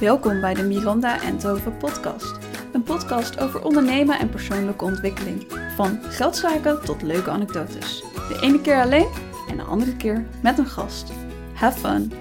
[0.00, 2.38] Welkom bij de Miranda en Tove podcast.
[2.72, 5.52] Een podcast over ondernemen en persoonlijke ontwikkeling.
[5.76, 8.00] Van geldzaken tot leuke anekdotes.
[8.00, 9.12] De ene keer alleen
[9.48, 11.10] en de andere keer met een gast.
[11.54, 12.12] Have fun!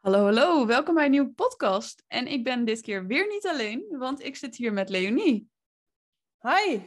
[0.00, 2.04] Hallo, hallo, welkom bij een nieuwe podcast.
[2.08, 5.50] En ik ben dit keer weer niet alleen, want ik zit hier met Leonie.
[6.40, 6.80] Hi!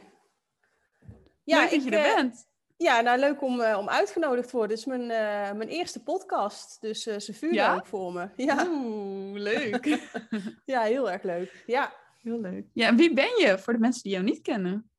[1.42, 2.46] Ja, Leuk dat je er uh, bent.
[2.76, 4.76] Ja, nou leuk om, uh, om uitgenodigd te worden.
[4.76, 7.74] Het is mijn, uh, mijn eerste podcast, dus ze vuren Ja?
[7.74, 8.28] ook voor me.
[8.36, 8.66] Ja.
[8.68, 9.84] Oeh, leuk.
[10.64, 11.62] ja, heel erg leuk.
[11.66, 11.92] Ja.
[12.22, 12.66] Heel leuk.
[12.72, 14.90] Ja, en wie ben je voor de mensen die jou niet kennen?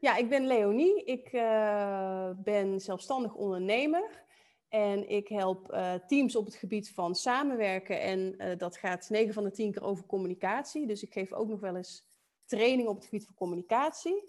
[0.00, 1.04] ja, ik ben Leonie.
[1.04, 4.24] Ik eh, ben zelfstandig ondernemer.
[4.68, 8.00] En ik help eh, teams op het gebied van samenwerken.
[8.00, 10.86] En eh, dat gaat 9 van de 10 keer over communicatie.
[10.86, 12.08] Dus ik geef ook nog wel eens
[12.44, 14.24] training op het gebied van communicatie.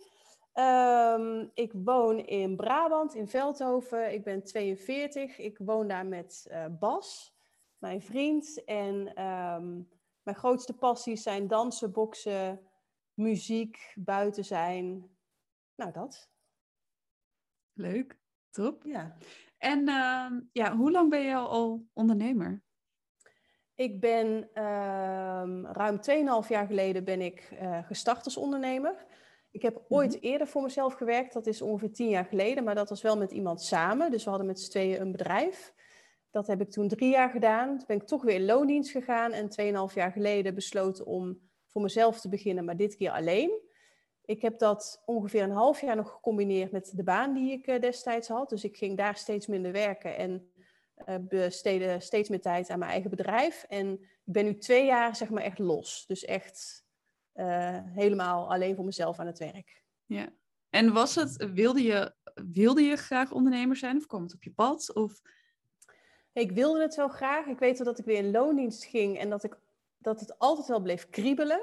[0.54, 4.14] Ehm, ik woon in Brabant, in Veldhoven.
[4.14, 5.38] Ik ben 42.
[5.38, 7.36] Ik woon daar met eh, Bas,
[7.78, 8.64] mijn vriend.
[8.64, 9.82] En ehm,
[10.24, 12.62] mijn grootste passies zijn dansen, boksen,
[13.14, 15.10] muziek, buiten zijn.
[15.76, 16.30] Nou, dat.
[17.74, 18.84] Leuk, top.
[18.84, 19.18] Ja.
[19.58, 22.64] En ehm, ja, hoe lang ben je al ondernemer?
[23.76, 26.00] Ik ben ehm, ruim
[26.44, 29.06] 2,5 jaar geleden ben ik eh, gestart als ondernemer.
[29.52, 32.90] Ik heb ooit eerder voor mezelf gewerkt, dat is ongeveer 10 jaar geleden, maar dat
[32.90, 34.12] was wel met iemand samen.
[34.12, 35.74] Dus we hadden met z'n tweeën een bedrijf.
[36.30, 37.78] Dat heb ik toen drie jaar gedaan.
[37.78, 41.82] Toen ben ik toch weer in loondienst gegaan en 2,5 jaar geleden besloten om voor
[41.82, 43.70] mezelf te beginnen, maar dit keer alleen.
[44.26, 47.82] Ik heb dat ongeveer een half jaar nog gecombineerd met de baan die ik eh,
[47.82, 48.50] destijds had.
[48.50, 50.52] Dus ik ging daar steeds minder werken en
[51.06, 53.66] uh, besteedde steeds meer tijd aan mijn eigen bedrijf.
[53.70, 56.06] En ik ben nu twee jaar zeg maar echt los.
[56.08, 56.86] Dus echt
[57.94, 59.84] helemaal alleen voor mezelf aan het werk.
[60.06, 60.30] Ja.
[60.70, 64.52] En was het, wilde je, wilde je graag ondernemer zijn of kwam het op je
[64.52, 64.94] pad?
[64.94, 65.22] Of...
[66.34, 67.46] Ik wilde het wel graag.
[67.46, 69.60] Ik weet wel dat ik weer in loondienst ging en dat, ik,
[69.98, 71.62] dat het altijd wel bleef kriebelen.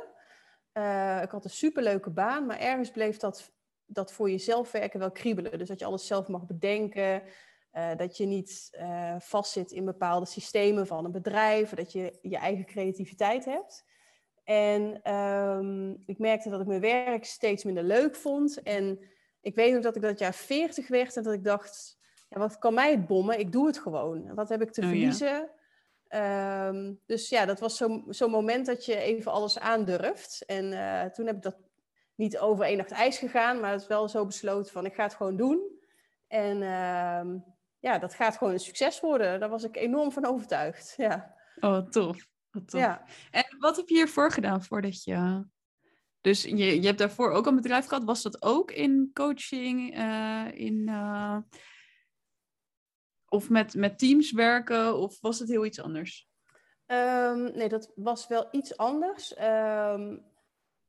[0.72, 3.53] Uh, ik had een superleuke baan, maar ergens bleef dat,
[3.86, 5.59] dat voor jezelf werken wel kriebelen.
[5.59, 7.22] Dus dat je alles zelf mag bedenken,
[7.72, 12.37] uh, dat je niet uh, vastzit in bepaalde systemen van een bedrijf, dat je je
[12.37, 13.84] eigen creativiteit hebt.
[14.48, 18.62] En um, ik merkte dat ik mijn werk steeds minder leuk vond.
[18.62, 18.98] En
[19.41, 21.98] ik weet ook dat ik dat jaar 40 werd en dat ik dacht,
[22.28, 23.38] ja, wat kan mij het bommen?
[23.38, 24.34] Ik doe het gewoon.
[24.34, 24.92] Wat heb ik te Oh, ja.
[24.92, 25.50] verliezen?
[26.08, 30.44] Ehm, dus ja, dat was zo'n zo moment dat je even alles aandurft.
[30.44, 31.56] En uh, toen heb ik dat
[32.14, 35.03] niet over één nacht ijs gegaan, maar het is wel zo besloten van ik ga
[35.03, 35.78] het gewoon doen.
[36.28, 37.41] En uh,
[37.78, 39.41] ja, dat gaat gewoon een succes worden.
[39.41, 40.94] Daar was ik enorm van overtuigd.
[40.97, 41.34] Ja.
[41.60, 42.26] Oh, tof.
[42.50, 42.81] Wat tof.
[42.81, 43.04] Ja.
[43.31, 45.47] En wat heb je hiervoor gedaan voordat je...
[46.20, 48.04] Dus je, je hebt daarvoor ook een bedrijf gehad.
[48.04, 50.88] Was dat ook in coaching, uh, in...
[50.88, 51.38] Uh...
[53.28, 56.28] Of met, met teams werken, of was het heel iets anders?
[56.87, 59.38] Um, nee, dat was wel iets anders.
[59.41, 60.25] Um,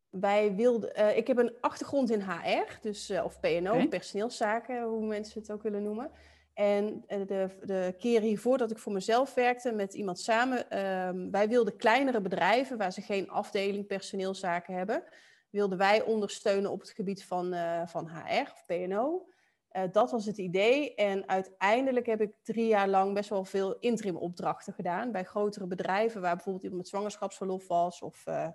[0.10, 3.88] wij wilden, uh, ik heb een achtergrond in HR, dus, uh, of PNO, okay.
[3.88, 6.12] personeelszaken, hoe mensen het ook willen noemen.
[6.60, 11.32] En uh, de, de keren hiervoor dat ik voor mezelf werkte met iemand samen, um,
[11.32, 15.04] wij wilden kleinere bedrijven waar ze geen afdeling personeelszaken hebben,
[15.50, 19.28] wilden wij ondersteunen op het gebied van, uh, van HR of PNO.
[19.72, 20.96] Uh, dat was het idee.
[20.96, 25.12] En uiteindelijk heb ik drie jaar lang best wel veel interim opdrachten gedaan.
[25.12, 28.02] Bij grotere bedrijven waar bijvoorbeeld iemand met zwangerschapsverlof was.
[28.02, 28.50] Of uh,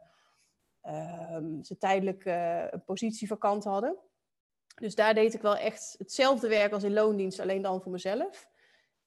[1.62, 2.24] ze tijdelijk
[2.70, 3.98] een positie vakant hadden.
[4.74, 8.48] Dus daar deed ik wel echt hetzelfde werk als in loondienst, alleen dan voor mezelf.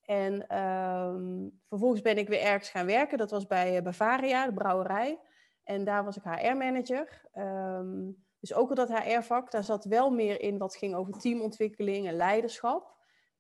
[0.02, 3.18] En um, vervolgens ben ik weer ergens gaan werken.
[3.18, 5.20] Dat was bij Bavaria, de brouwerij.
[5.64, 7.22] En daar was ik HR-manager.
[7.36, 12.08] Um, dus ook al dat HR-vak, daar zat wel meer in wat ging over teamontwikkeling
[12.08, 12.96] en leiderschap.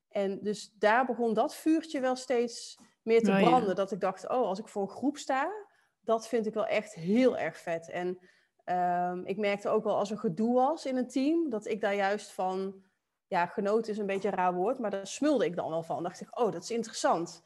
[0.10, 3.46] En dus daar begon dat vuurtje wel steeds meer te Oh, ja.
[3.46, 3.76] branden.
[3.76, 5.52] Dat ik dacht, oh, als ik voor een groep sta,
[6.02, 7.90] dat vind ik wel echt heel erg vet.
[7.90, 8.20] En
[8.70, 11.96] um, ik merkte ook wel als er gedoe was in een team, dat ik daar
[11.96, 12.84] juist van,
[13.28, 16.04] ja, genoten is een beetje een raar woord, maar daar smulde ik dan wel van.
[16.04, 17.44] dacht ik, oh, dat is interessant.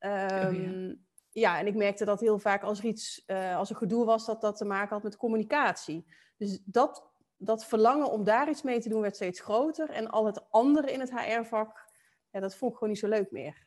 [0.00, 0.94] Um, ja.
[1.30, 4.26] ja, en ik merkte dat heel vaak als er iets, uh, als er gedoe was,
[4.26, 6.06] dat dat te maken had met communicatie.
[6.36, 9.90] Dus dat, dat verlangen om daar iets mee te doen werd steeds groter.
[9.90, 11.90] En al het andere in het HR-vak,
[12.30, 13.66] ja, dat vond ik gewoon niet zo leuk meer.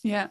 [0.00, 0.30] Ja.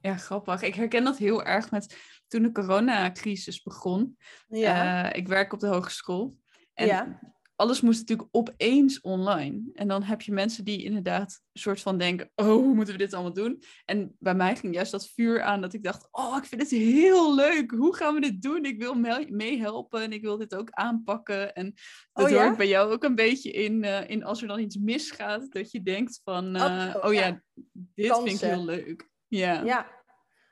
[0.00, 0.62] Ja, grappig.
[0.62, 1.96] Ik herken dat heel erg met
[2.28, 4.18] toen de coronacrisis begon.
[4.48, 5.04] Ja.
[5.10, 6.36] Uh, ik werk op de hogeschool.
[6.74, 7.20] En Ja.
[7.56, 9.60] alles moest natuurlijk opeens online.
[9.72, 12.30] En dan heb je mensen die inderdaad een soort van denken...
[12.34, 13.62] oh, hoe moeten we dit allemaal doen?
[13.84, 16.08] En bij mij ging juist dat vuur aan dat ik dacht...
[16.10, 17.70] oh, ik vind het heel leuk.
[17.70, 18.64] Hoe gaan we dit doen?
[18.64, 21.54] Ik wil me- meehelpen en ik wil dit ook aanpakken.
[21.54, 21.74] En
[22.12, 22.42] dat Oh, ja?
[22.42, 24.24] hoor ik bij jou ook een beetje in, eh, in...
[24.24, 26.56] als er dan iets misgaat, dat je denkt van...
[26.56, 27.42] eh, Oh, oh ja,
[27.72, 29.08] dit vind ik heel leuk.
[29.28, 29.62] Ja.
[29.62, 29.86] Ja.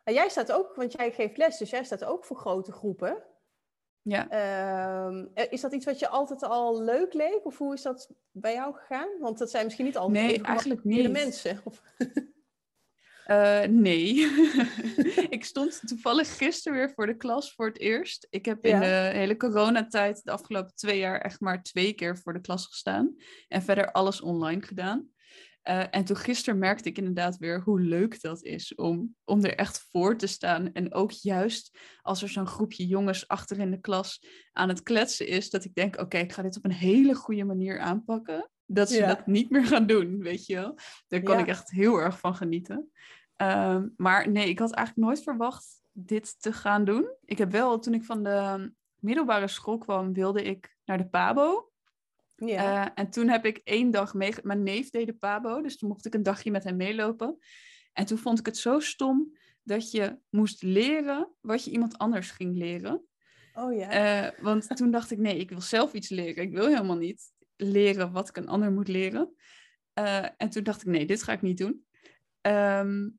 [0.05, 3.23] Nou, jij staat ook, want jij geeft les, dus jij staat ook voor grote groepen.
[4.03, 4.29] Ja.
[4.29, 7.41] Ehm, eh, is dat iets wat je altijd al leuk leek?
[7.43, 9.09] Of hoe is dat bij jou gegaan?
[9.21, 11.11] Want dat zijn misschien niet altijd nee, eigenlijk niet.
[11.11, 11.63] mensen.
[13.27, 14.15] Uh, nee.
[15.37, 18.27] ik stond toevallig gisteren weer voor de klas voor het eerst.
[18.31, 22.33] Ik heb in de hele coronatijd de afgelopen twee jaar echt maar twee keer voor
[22.33, 23.17] de klas gestaan.
[23.49, 25.11] En verder alles online gedaan.
[25.69, 29.55] Uh, en toen gisteren merkte ik inderdaad weer hoe leuk dat is om, om er
[29.55, 30.73] echt voor te staan.
[30.73, 35.27] En ook juist als er zo'n groepje jongens achter in de klas aan het kletsen
[35.27, 38.51] is, dat ik denk, oké, ik ga dit op een hele goede manier aanpakken.
[38.67, 40.79] Dat ze dat niet meer gaan doen, weet je wel.
[41.09, 42.91] Daar kan ik echt heel erg van genieten.
[43.37, 47.15] Um, maar nee, ik had eigenlijk nooit verwacht dit te gaan doen.
[47.25, 51.71] Ik heb wel, toen ik van de middelbare school kwam, wilde ik naar de PABO.
[52.37, 52.85] Ja.
[52.85, 54.33] Uh, en toen heb ik één dag mee...
[54.43, 57.39] Mijn neef deed de PABO, dus toen mocht ik een dagje met hem meelopen.
[57.93, 62.31] En toen vond ik het zo stom dat je moest leren wat je iemand anders
[62.31, 63.05] ging leren.
[63.55, 64.25] Oh ja.
[64.25, 66.43] Uh, want toen dacht ik, nee, ik wil zelf iets leren.
[66.43, 69.35] Ik wil helemaal niet leren wat ik een ander moet leren.
[69.99, 71.87] Uh, en toen dacht ik, nee, dit ga ik niet doen.
[72.43, 73.19] Um,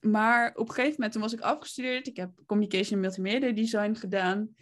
[0.00, 2.06] maar op een gegeven moment, toen was ik afgestudeerd.
[2.06, 4.54] Ik heb Communication en Multimedia Design gedaan.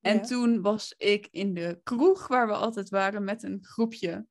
[0.00, 4.26] En toen was ik in de kroeg waar we altijd waren met een groepje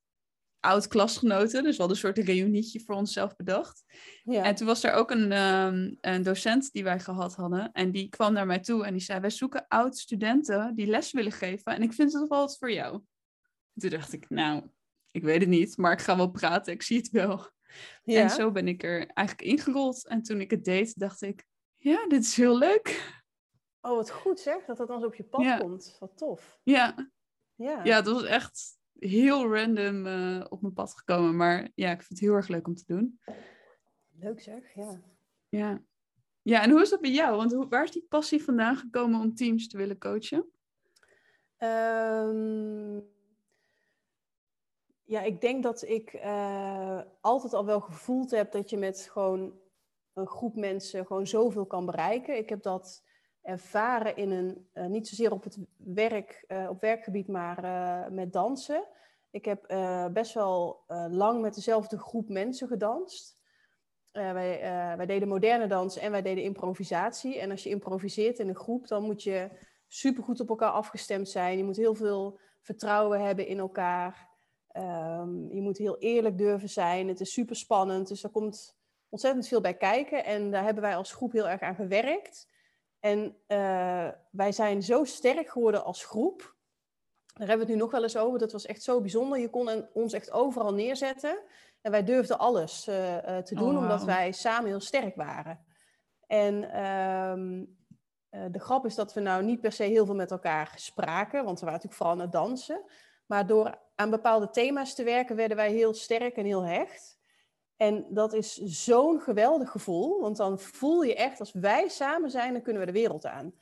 [0.60, 1.64] oud-klasgenoten.
[1.64, 3.84] Dus we hadden een soort reunietje voor onszelf bedacht.
[4.24, 4.44] Ja.
[4.44, 7.72] En toen was er ook een, um, een docent die wij gehad hadden.
[7.72, 9.20] En die kwam naar mij toe en die zei...
[9.20, 11.76] wij zoeken oud-studenten die les willen geven.
[11.76, 13.02] En ik vind het wel wat voor jou.
[13.74, 14.70] toen dacht ik, nou,
[15.12, 15.78] ik weet het niet.
[15.78, 17.50] Maar ik ga wel praten, ik zie het wel.
[18.04, 18.22] Ja.
[18.22, 20.08] En zo ben ik er eigenlijk ingerold.
[20.08, 21.46] En toen ik het deed, dacht ik,
[21.78, 23.19] ja, dit is heel leuk.
[23.82, 25.98] Oh, wat goed zeg, dat dat dan zo op je pad komt.
[26.00, 26.60] Wat tof.
[26.64, 27.10] Ja.
[27.56, 31.36] Ja, ja het was echt heel random uh, op mijn pad gekomen.
[31.36, 33.20] Maar ja, ik vind het heel erg leuk om te doen.
[34.20, 35.02] Leuk zeg, ja.
[35.50, 35.84] Ja.
[36.42, 37.36] Ja, en hoe is dat bij jou?
[37.38, 40.52] Want hoe, waar is die passie vandaan gekomen om teams te willen coachen?
[41.58, 43.08] Um,
[45.04, 49.60] ja, ik denk dat ik uh, altijd al wel gevoeld heb dat je met gewoon
[50.14, 52.38] een groep mensen gewoon zoveel kan bereiken.
[52.38, 53.04] Ik heb dat
[53.50, 57.62] ervaren in een, uh, niet zozeer op het werk, uh, op werkgebied, maar
[58.12, 58.84] met dansen.
[59.32, 59.68] Ik heb
[60.14, 63.38] best wel lang met dezelfde groep mensen gedanst.
[64.12, 64.60] wij,
[64.98, 67.40] wij deden moderne dans en wij deden improvisatie.
[67.40, 69.50] En als je improviseert in een groep, dan moet je
[69.88, 71.58] supergoed op elkaar afgestemd zijn.
[71.58, 74.30] Je moet heel veel vertrouwen hebben in elkaar.
[74.78, 77.08] Um, je moet heel eerlijk durven zijn.
[77.08, 78.08] Het is super spannend.
[78.08, 78.78] Dus er komt
[79.10, 80.26] ontzettend veel bij kijken.
[80.26, 82.48] En daar hebben wij als groep heel erg aan gewerkt.
[83.00, 86.56] En uh, wij zijn zo sterk geworden als groep.
[87.34, 88.40] Daar hebben we het nu nog wel eens over.
[88.40, 89.40] Dat was echt zo bijzonder.
[89.40, 91.40] Je kon ons echt overal neerzetten.
[91.82, 95.66] En wij durfden alles uh, uh, te doen, oh, omdat wij samen heel sterk waren.
[96.28, 97.78] En um,
[98.52, 101.60] de grap is dat we nou niet per se heel veel met elkaar spraken, want
[101.60, 102.84] we waren natuurlijk vooral aan het dansen.
[103.26, 107.19] Maar door aan bepaalde thema's te werken, werden wij heel sterk en heel hecht.
[107.80, 112.54] En dat is zo'n geweldig gevoel, want dan voel je echt, als wij samen zijn,
[112.54, 113.54] dan kunnen we de wereld aan.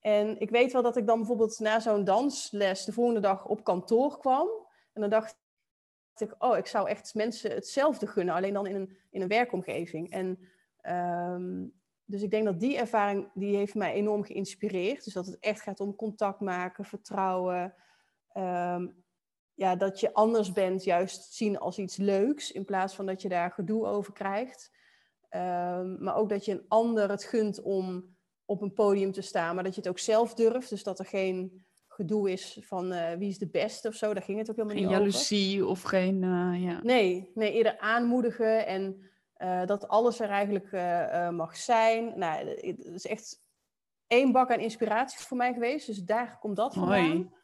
[0.00, 3.64] En ik weet wel dat ik dan bijvoorbeeld na zo'n dansles de volgende dag op
[3.64, 4.48] kantoor kwam.
[4.92, 5.38] En dan dacht
[6.16, 10.10] ik, oh, ik zou echt mensen hetzelfde gunnen, alleen dan in een, in een werkomgeving.
[10.10, 10.38] En
[11.32, 11.72] um,
[12.04, 15.04] dus ik denk dat die ervaring, die heeft mij enorm geïnspireerd.
[15.04, 17.74] Dus dat het echt gaat om contact maken, vertrouwen,
[18.34, 19.04] um,
[19.60, 23.28] ja, dat je anders bent, juist zien als iets leuks, in plaats van dat je
[23.28, 24.70] daar gedoe over krijgt.
[25.30, 29.54] Um, maar ook dat je een ander het gunt om op een podium te staan,
[29.54, 30.68] maar dat je het ook zelf durft.
[30.68, 34.14] Dus dat er geen gedoe is van uh, wie is de beste of zo.
[34.14, 35.06] Daar ging het ook helemaal geen niet over.
[35.06, 36.22] Jaloezie of geen...
[36.22, 36.80] Uh, ja.
[36.82, 40.70] Nee, nee, eerder aanmoedigen en uh, dat alles er eigenlijk
[41.32, 42.18] mag zijn.
[42.18, 43.40] Nou, het is echt
[44.06, 45.86] één bak aan inspiratie voor mij geweest.
[45.86, 47.34] Dus daar komt dat vandaan.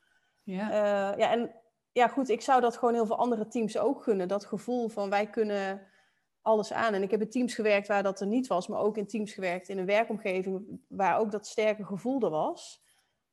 [0.43, 0.69] Ja.
[1.17, 1.65] Ja, en
[1.97, 4.29] ja, goed, ik zou dat gewoon heel veel andere teams ook gunnen.
[4.29, 5.87] Dat gevoel van wij kunnen
[6.43, 6.95] alles aan.
[6.95, 9.33] En ik heb in teams gewerkt waar dat er niet was, maar ook in teams
[9.33, 12.85] gewerkt in een werkomgeving waar ook dat sterke gevoel er was.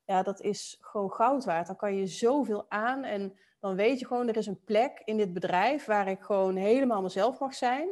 [0.05, 1.67] Ja, dat is gewoon goud waard.
[1.67, 5.17] Dan kan je zoveel aan en dan weet je gewoon, er is een plek in
[5.17, 7.89] dit bedrijf waar ik gewoon helemaal mezelf mag zijn.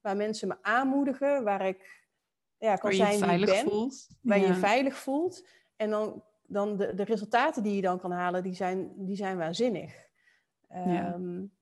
[0.00, 2.02] Waar mensen me aanmoedigen, waar ik
[2.58, 3.70] ja, kan zijn wie ik ben.
[3.70, 4.08] Voelt.
[4.22, 5.46] Waar je je veilig voelt.
[5.76, 9.36] En dan dan de, de resultaten die je dan kan halen, die zijn, die zijn
[9.36, 10.02] waanzinnig.
[10.74, 11.14] Ja.
[11.14, 11.52] Um,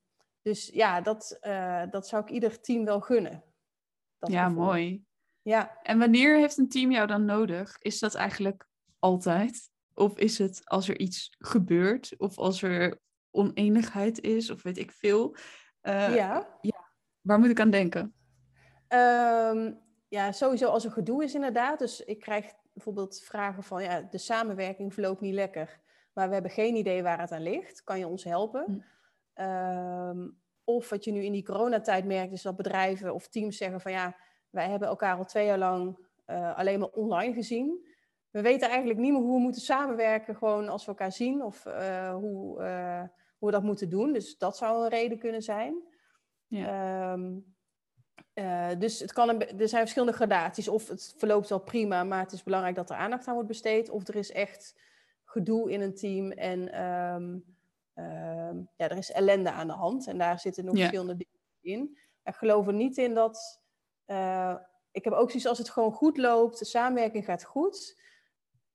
[0.42, 3.44] dus ja, dat, uh, dat zou ik ieder team wel gunnen.
[4.18, 4.64] Dat ja, gevoel.
[4.64, 5.04] mooi.
[5.42, 5.78] Ja.
[5.82, 7.76] En wanneer heeft een team jou dan nodig?
[7.78, 8.66] Is dat eigenlijk
[8.98, 9.70] altijd?
[9.94, 12.14] Of is het als er iets gebeurt?
[12.18, 13.00] Of als er
[13.30, 14.50] oneenigheid is?
[14.50, 15.36] Of weet ik veel?
[15.82, 16.58] Uh, ja.
[16.60, 16.90] ja.
[17.20, 18.14] Waar moet ik aan denken?
[18.88, 21.78] Um, ja, sowieso als er gedoe is inderdaad.
[21.78, 25.80] Dus ik krijg bijvoorbeeld vragen van, ja, de samenwerking verloopt niet lekker.
[26.12, 27.82] Maar we hebben geen idee waar het aan ligt.
[27.84, 28.84] Kan je ons helpen?
[29.34, 29.42] Hm.
[29.42, 30.28] Ehm,
[30.64, 33.92] of wat je nu in die coronatijd merkt, is dat bedrijven of teams zeggen van
[33.92, 34.16] ja,
[34.50, 37.86] wij hebben elkaar al twee jaar lang eh, alleen maar online gezien.
[38.30, 41.66] We weten eigenlijk niet meer hoe we moeten samenwerken, gewoon als we elkaar zien of
[41.66, 43.02] eh, hoe, eh,
[43.38, 44.12] hoe we dat moeten doen.
[44.12, 45.82] Dus dat zou een reden kunnen zijn.
[46.46, 47.12] Ja.
[47.12, 47.38] Ehm,
[48.78, 50.68] dus het kan een, er zijn verschillende gradaties.
[50.68, 53.90] Of het verloopt wel prima, maar het is belangrijk dat er aandacht aan wordt besteed.
[53.90, 54.80] Of er is echt
[55.24, 57.38] gedoe in een team en ehm,
[58.76, 60.06] ja, er is ellende aan de hand.
[60.06, 61.98] En daar zitten nog verschillende dingen in.
[62.24, 63.60] Ik geloof er niet in dat...
[64.06, 64.54] Uh,
[64.90, 68.00] ik heb ook zoiets als het gewoon goed loopt, de samenwerking gaat goed.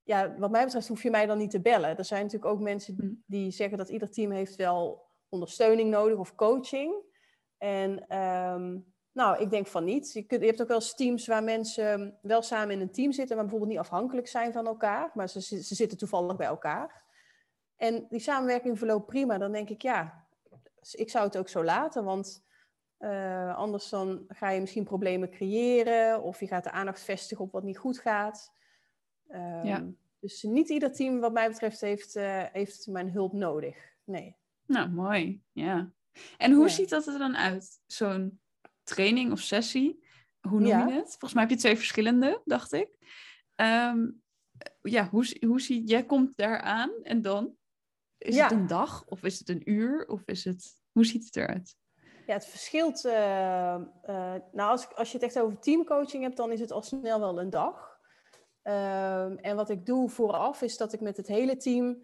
[0.03, 1.97] Ja, wat mij betreft hoef je mij dan niet te bellen.
[1.97, 3.13] Er zijn natuurlijk ook mensen Hm.
[3.25, 6.95] die zeggen dat ieder team heeft wel ondersteuning nodig of coaching.
[7.57, 8.77] En ehm,
[9.11, 10.13] nou, ik denk van niet.
[10.13, 13.11] Je, kunt, je hebt ook wel eens teams waar mensen wel samen in een team
[13.11, 17.05] zitten, maar bijvoorbeeld niet afhankelijk zijn van elkaar, maar ze, ze zitten toevallig bij elkaar.
[17.77, 19.37] En die samenwerking verloopt prima.
[19.37, 20.27] Dan denk ik, ja,
[20.91, 22.45] ik zou het ook zo laten, want
[22.99, 27.51] uh, anders dan ga je misschien problemen creëren of je gaat de aandacht vestigen op
[27.51, 28.53] wat niet goed gaat.
[29.29, 29.85] Um, Ja.
[30.19, 33.77] Dus niet ieder team, wat mij betreft, heeft, uh, heeft mijn hulp nodig.
[34.03, 34.35] Nee.
[34.65, 35.43] Nou, mooi.
[35.51, 35.91] Ja.
[36.37, 36.71] En hoe Ja.
[36.71, 37.81] ziet dat er dan uit?
[37.85, 38.39] Zo'n
[38.83, 40.03] training of sessie?
[40.41, 40.85] Hoe noem Ja.
[40.87, 41.09] je het?
[41.09, 42.89] Volgens mij heb je twee verschillende, dacht ik.
[43.55, 44.09] Ehm,
[44.81, 47.56] ja, hoe, hoe zie jij komt daar aan en dan?
[48.17, 48.43] Is Ja.
[48.43, 50.81] het een dag of is het een uur of is het...
[50.91, 51.75] Hoe ziet het eruit?
[52.27, 53.05] Ja, het verschilt.
[53.05, 53.81] eh, eh,
[54.51, 57.39] nou, als, als je het echt over teamcoaching hebt, dan is het al snel wel
[57.39, 57.99] een dag.
[58.61, 62.03] Ehm, en wat ik doe vooraf is dat ik met het hele team,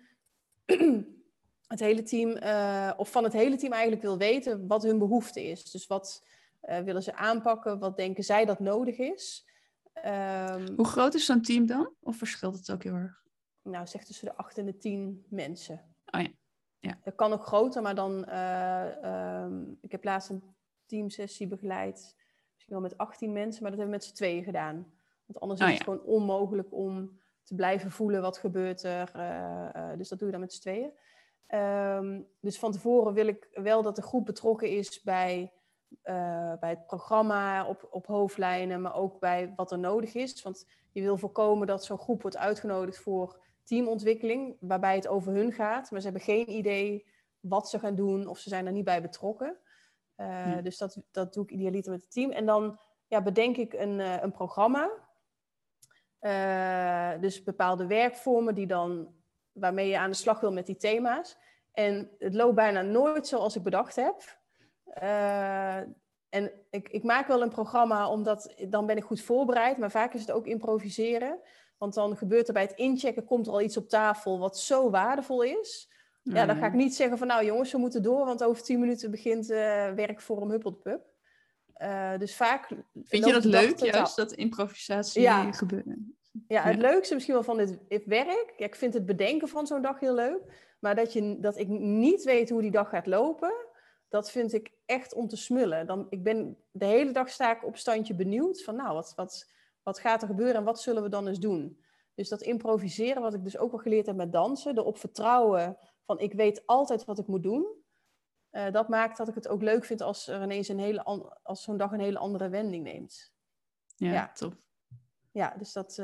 [1.67, 5.43] het hele team eh, of van het hele team eigenlijk wil weten wat hun behoefte
[5.43, 5.71] is.
[5.71, 6.25] Dus wat
[6.83, 9.47] willen ze aanpakken, wat denken zij dat nodig is.
[9.93, 11.93] Ehm, Hoe groot is zo'n team dan?
[11.99, 13.21] Of verschilt het ook heel erg?
[13.61, 15.92] nou, zeg tussen de acht en de tien mensen.
[16.15, 16.27] Oh ja.
[16.79, 16.97] Ja.
[17.03, 18.25] Dat kan ook groter, maar dan...
[18.25, 20.43] eh, ehm, ik heb laatst een
[20.85, 22.15] teamsessie begeleid.
[22.53, 24.93] Misschien wel met 18 mensen, maar dat hebben we met z'n tweeën gedaan.
[25.25, 25.93] Want anders Oh is het ja.
[25.93, 29.11] gewoon onmogelijk om te blijven voelen wat gebeurt er.
[29.13, 30.91] eh, dus dat doe je dan met z'n tweeën.
[31.47, 35.53] Ehm, dus van tevoren wil ik wel dat de groep betrokken is bij,
[36.59, 40.41] bij het programma op, op hoofdlijnen, maar ook bij wat er nodig is.
[40.41, 45.51] Want je wil voorkomen dat zo'n groep wordt uitgenodigd voor teamontwikkeling, waarbij het over hun
[45.51, 47.05] gaat, maar ze hebben geen idee
[47.39, 49.57] wat ze gaan doen of ze zijn er niet bij betrokken.
[50.15, 50.61] Eh, Ja.
[50.61, 52.31] Dus dat, dat doe ik idealiter met het team.
[52.31, 54.89] En dan ja, bedenk ik een, eh, een programma.
[56.19, 59.15] Eh, dus bepaalde werkvormen die dan,
[59.51, 61.37] waarmee je aan de slag wil met die thema's.
[61.71, 64.41] En het loopt bijna nooit zoals ik bedacht heb.
[66.29, 69.77] En ik, ik maak wel een programma, omdat dan ben ik goed voorbereid.
[69.77, 71.39] Maar vaak is het ook improviseren.
[71.83, 74.89] Want dan gebeurt er bij het inchecken, komt er al iets op tafel wat zo
[74.89, 75.89] waardevol is.
[76.21, 78.79] Ja, dan ga ik niet zeggen van nou jongens, we moeten door, want over tien
[78.79, 81.05] minuten begint eh werkvorm Huppeldepup.
[81.73, 82.67] Eh dus vaak...
[83.03, 85.51] Vind je dat leuk, juist, dat improvisatie Ja.
[85.51, 86.17] gebeuren?
[86.47, 86.81] Ja, het Ja.
[86.81, 88.53] leukste misschien wel van dit, dit werk.
[88.57, 90.41] Ja, ik vind het bedenken van zo'n dag heel leuk.
[90.79, 93.53] Maar dat, je, dat ik niet weet hoe die dag gaat lopen,
[94.09, 95.87] dat vind ik echt om te smullen.
[95.87, 99.51] Dan, ik ben, de hele dag sta ik op standje benieuwd van nou, wat, wat,
[99.83, 101.83] wat gaat er gebeuren en wat zullen we dan eens doen?
[102.15, 106.19] Dus dat improviseren, wat ik dus ook wel geleerd heb met dansen, erop vertrouwen van
[106.19, 107.81] ik weet altijd wat ik moet doen.
[108.49, 111.03] eh, dat maakt dat ik het ook leuk vind als er ineens een hele
[111.43, 113.33] als zo'n dag een hele andere wending neemt.
[113.95, 114.31] Ja, Ja.
[114.33, 114.53] top.
[115.31, 115.95] Ja, dus dat,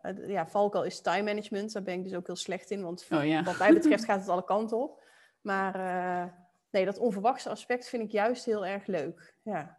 [0.00, 1.72] het- ja, valkuil is time management.
[1.72, 3.42] Daar ben ik dus ook heel slecht in, want Oh ja.
[3.42, 5.02] wat mij betreft gaat het alle kanten op.
[5.40, 6.32] Maar eh,
[6.70, 9.36] nee, dat onverwachte aspect vind ik juist heel erg leuk.
[9.42, 9.78] Ja.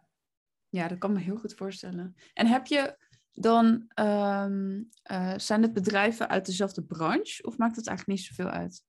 [0.68, 2.16] Ja, dat kan me heel goed voorstellen.
[2.34, 2.96] En heb je
[3.34, 8.50] dan, ehm, eh, zijn het bedrijven uit dezelfde branche of maakt het eigenlijk niet zoveel
[8.50, 8.82] uit?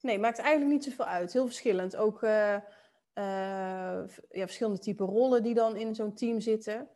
[0.00, 1.32] Nee, maakt eigenlijk niet zoveel uit.
[1.32, 1.96] Heel verschillend.
[1.96, 2.62] Ook eh, eh,
[4.30, 6.88] ja, verschillende type rollen die dan in zo'n team zitten.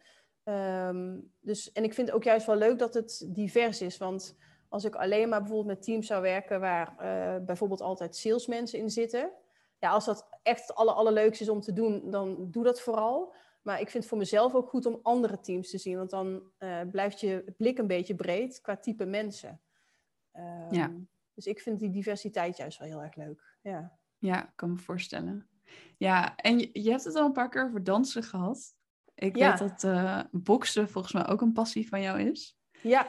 [0.44, 3.98] Ehm, dus, en ik vind het ook juist wel leuk dat het divers is.
[3.98, 4.36] Want
[4.68, 6.94] als ik alleen maar bijvoorbeeld met teams zou werken waar
[7.44, 9.30] bijvoorbeeld altijd salesmensen in zitten.
[9.78, 13.34] Ja, als dat echt het aller, allerleukste is om te doen, dan doe dat vooral.
[13.62, 15.96] Maar ik vind het voor mezelf ook goed om andere teams te zien.
[15.96, 19.60] Want dan eh, blijft je blik een beetje breed qua type mensen.
[20.32, 20.92] Ehm, Ja.
[21.34, 23.56] Dus ik vind die diversiteit juist wel heel erg leuk.
[23.62, 25.48] Ja, Ja, ik kan me voorstellen.
[25.96, 28.74] Ja, en je, je hebt het al een paar keer over dansen gehad.
[29.14, 29.48] Ik Ja.
[29.48, 32.58] weet dat eh boksen volgens mij ook een passie van jou is.
[32.82, 33.06] ja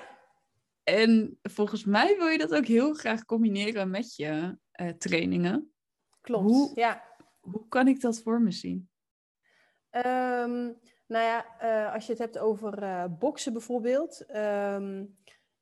[0.83, 5.73] En volgens mij wil je dat ook heel graag combineren met je eh, trainingen.
[6.21, 6.43] klopt.
[6.43, 7.03] Hoe- Ja.
[7.39, 8.89] Hoe kan ik dat voor me zien?
[9.93, 10.71] Ehm,
[11.07, 14.25] Nou ja, eh, als je het hebt over uh, boksen bijvoorbeeld.
[14.35, 15.17] Um,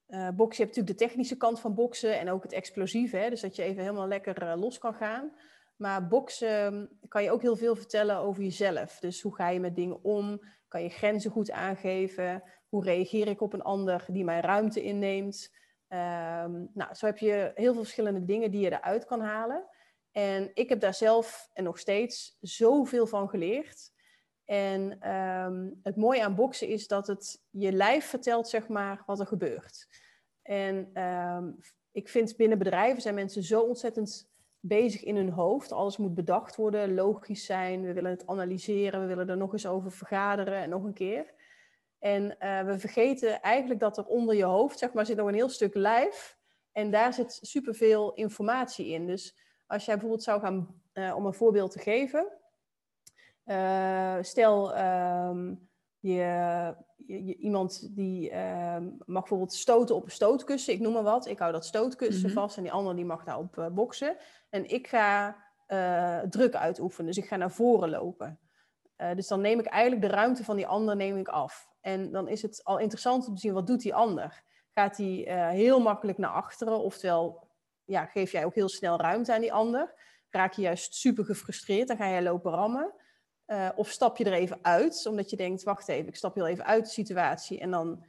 [0.07, 3.17] uh, boksen, je hebt natuurlijk de technische kant van boksen en ook het explosieve.
[3.17, 3.29] Hè?
[3.29, 5.31] Dus dat je even helemaal lekker los kan gaan.
[5.77, 8.99] Maar boksen ehm, kan je ook heel veel vertellen over jezelf.
[8.99, 10.41] Dus hoe ga je met dingen om?
[10.67, 12.43] Kan je grenzen goed aangeven?
[12.69, 15.55] Hoe reageer ik op een ander die mijn ruimte inneemt?
[16.73, 19.69] Nou, zo heb je heel veel verschillende dingen die je eruit kan halen.
[20.11, 23.91] En ik heb daar zelf en nog steeds zoveel van geleerd.
[24.51, 29.19] En um, het mooie aan boksen is dat het je lijf vertelt, zeg maar, wat
[29.19, 29.87] er gebeurt.
[30.41, 31.59] En um,
[31.91, 34.29] ik vind binnen bedrijven zijn mensen zo ontzettend
[34.59, 35.71] bezig in hun hoofd.
[35.71, 37.81] Alles moet bedacht worden, logisch zijn.
[37.81, 41.33] We willen het analyseren, we willen er nog eens over vergaderen en nog een keer.
[41.99, 45.33] En uh, we vergeten eigenlijk dat er onder je hoofd, zeg maar, zit nog een
[45.33, 46.37] heel stuk lijf.
[46.71, 49.05] En daar zit superveel informatie in.
[49.05, 52.40] Dus als jij bijvoorbeeld zou gaan, uh, om een voorbeeld te geven.
[53.45, 55.69] Uh, stel, um,
[55.99, 56.75] je,
[57.07, 61.27] je, iemand die uh, mag bijvoorbeeld stoten op een stootkussen, ik noem maar wat.
[61.27, 62.41] Ik hou dat stootkussen mm -hmm.
[62.41, 64.17] vast en die ander die mag daarop uh, boksen.
[64.49, 68.39] En ik ga uh, druk uitoefenen, dus ik ga naar voren lopen.
[69.15, 71.69] dus dan neem ik eigenlijk de ruimte van die ander neem ik af.
[71.81, 74.43] En dan is het al interessant om te zien, wat doet die ander?
[74.73, 77.49] Gaat hij heel makkelijk naar achteren, oftewel
[77.85, 79.93] ja, geef jij ook heel snel ruimte aan die ander?
[80.29, 82.93] Raak je juist super gefrustreerd, dan ga jij lopen rammen.
[83.51, 86.47] Uh, of stap je er even uit, omdat je denkt, wacht even, ik stap heel
[86.47, 88.05] even uit de situatie en dan,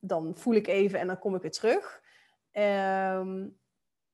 [0.00, 2.02] dan voel ik even en dan kom ik weer terug.
[2.52, 3.58] Um,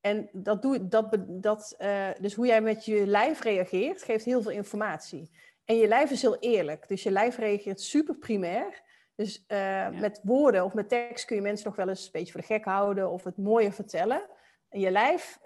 [0.00, 4.42] en dat doe, dat, dat, uh, dus hoe jij met je lijf reageert, geeft heel
[4.42, 5.30] veel informatie.
[5.64, 8.82] En je lijf is heel eerlijk, dus je lijf reageert super primair.
[9.14, 9.90] Dus uh, ja.
[9.90, 12.46] met woorden of met tekst kun je mensen nog wel eens een beetje voor de
[12.46, 14.22] gek houden of het mooier vertellen.
[14.68, 15.38] En je lijf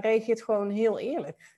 [0.00, 1.55] reageert gewoon heel eerlijk.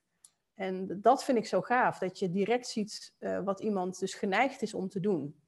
[0.58, 4.62] En dat vind ik zo gaaf, dat je direct ziet uh, wat iemand dus geneigd
[4.62, 5.40] is om te doen.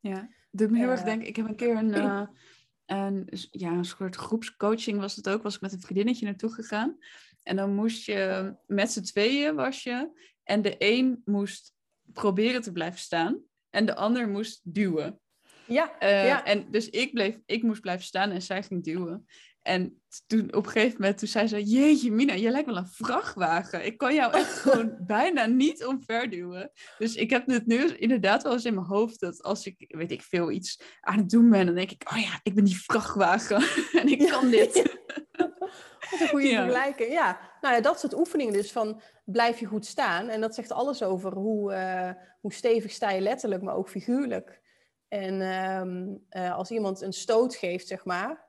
[0.00, 1.28] Ja, doet me heel erg denken.
[1.28, 2.26] Ik heb een keer een, uh,
[3.06, 6.98] een, ja, een soort groepscoaching was het ook, was ik met een vriendinnetje naartoe gegaan.
[7.42, 10.10] En dan moest je met z'n tweeën was je.
[10.42, 11.74] En de een moest
[12.12, 13.42] proberen te blijven staan.
[13.70, 15.20] En de ander moest duwen.
[15.66, 16.44] Ja, ja.
[16.44, 19.26] En dus ik, bleef, ik moest blijven staan en zij ging duwen.
[19.66, 22.88] En toen op een gegeven moment, toen zei ze, jeetje Mina, je lijkt wel een
[22.88, 23.86] vrachtwagen.
[23.86, 26.70] Ik kan jou echt gewoon bijna niet omverduwen.
[26.98, 30.10] Dus ik heb het nu inderdaad wel eens in mijn hoofd dat als ik, weet
[30.10, 32.82] ik veel, iets aan het doen ben, dan denk ik, oh ja, ik ben die
[32.82, 33.62] vrachtwagen
[34.00, 34.74] en ik kan dit.
[36.10, 36.62] Wat een goede ja.
[36.62, 37.12] vergelijking.
[37.12, 40.28] Ja, nou ja, dat soort oefeningen dus van blijf je goed staan.
[40.28, 44.60] En dat zegt alles over hoe, uh, hoe stevig sta je letterlijk, maar ook figuurlijk.
[45.08, 48.45] En um, uh, als iemand een stoot geeft, zeg maar,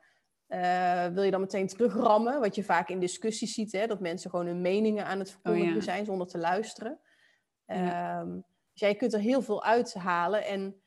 [0.48, 4.30] uh, wil je dan meteen terugrammen, wat je vaak in discussies ziet, hè, dat mensen
[4.30, 5.82] gewoon hun meningen aan het verkondigen oh, ja.
[5.82, 7.00] zijn zonder te luisteren.
[7.66, 8.20] Ja.
[8.20, 10.82] Um, dus jij kunt er heel veel uithalen en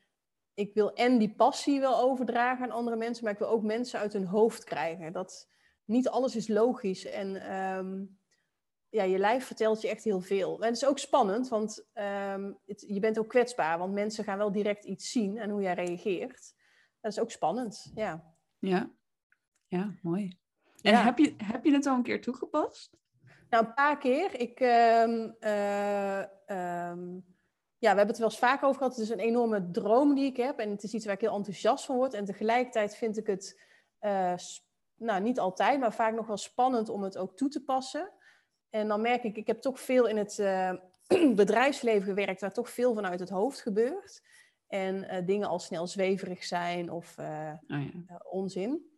[0.53, 3.99] ik wil en die passie wel overdragen aan andere mensen, maar ik wil ook mensen
[3.99, 5.13] uit hun hoofd krijgen.
[5.13, 5.49] Dat
[5.85, 8.19] niet alles is logisch en um,
[8.89, 10.59] ja, je lijf vertelt je echt heel veel.
[10.59, 14.37] En het is ook spannend, want um, het, je bent ook kwetsbaar, want mensen gaan
[14.37, 16.53] wel direct iets zien en hoe jij reageert.
[16.99, 18.35] Dat is ook spannend, ja.
[18.59, 18.91] Ja,
[19.71, 20.37] ja, mooi.
[20.81, 21.03] En ja.
[21.03, 22.97] heb, je, heb je het al een keer toegepast?
[23.49, 24.39] Nou, een paar keer.
[24.39, 26.19] Ik, um, uh,
[26.89, 27.25] um,
[27.77, 28.95] ja, we hebben het er wel eens vaak over gehad.
[28.95, 30.59] Het is een enorme droom die ik heb.
[30.59, 32.13] En het is iets waar ik heel enthousiast van word.
[32.13, 33.61] En tegelijkertijd vind ik het,
[34.01, 34.33] uh,
[34.95, 38.11] nou niet altijd, maar vaak nog wel spannend om het ook toe te passen.
[38.69, 40.73] En dan merk ik, ik heb toch veel in het uh,
[41.35, 44.21] bedrijfsleven gewerkt, waar toch veel vanuit het hoofd gebeurt.
[44.67, 48.21] En dingen al snel zweverig zijn of oh ja.
[48.29, 48.90] onzin.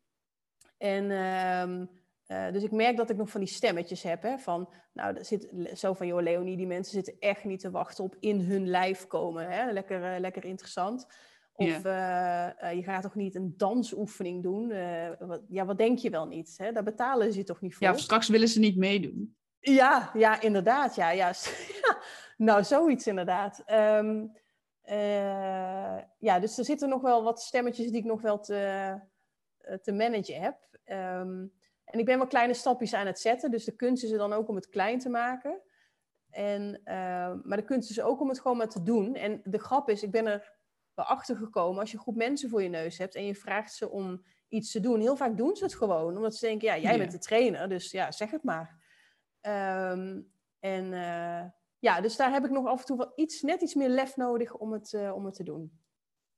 [0.84, 1.89] En um,
[2.28, 4.22] uh, dus ik merk dat ik nog van die stemmetjes heb.
[4.22, 7.72] Hè, van, nou, er zit zo van, joh, Leonie, die mensen zitten echt niet te
[7.72, 9.50] wachten op in hun lijf komen.
[9.50, 9.72] Hè?
[9.72, 11.08] Lekker, uh, lekker interessant.
[11.54, 14.74] Of uh, je gaat toch niet een dansoefening doen?
[15.19, 16.54] Wat, ja, wat denk je wel niet?
[16.58, 16.72] Hè?
[16.72, 17.88] Daar betalen ze toch niet voor?
[17.88, 19.36] Ja, of straks willen ze niet meedoen.
[19.60, 20.96] Ja, ja inderdaad.
[20.96, 21.34] Ja, ja.
[21.82, 21.98] ja.
[22.38, 23.63] Nou, zoiets inderdaad.
[23.72, 24.32] Um,
[26.19, 29.00] ja, dus er zitten nog wel wat stemmetjes die ik nog wel te,
[29.82, 30.73] te managen heb.
[30.86, 33.52] Um, en ik ben wel kleine stapjes aan het zetten.
[33.52, 35.62] Dus de kunst is er dan ook om het klein te maken.
[36.30, 39.15] En, uh, maar de kunst is ook om het gewoon maar te doen.
[39.15, 40.54] En de grap is, ik ben er
[40.96, 41.80] achter gekomen.
[41.80, 44.72] Als je een groep mensen voor je neus hebt en je vraagt ze om iets
[44.72, 45.00] te doen.
[45.00, 46.15] Heel vaak doen ze het gewoon.
[46.15, 47.69] Omdat ze denken, ja, jij bent de trainer.
[47.69, 48.82] Dus ja, zeg het maar.
[49.41, 51.43] Um, en uh,
[51.80, 54.15] ja, dus daar heb ik nog af en toe wel iets, net iets meer lef
[54.15, 55.80] nodig om het, uh, om het te doen.